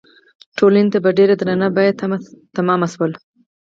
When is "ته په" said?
0.93-1.09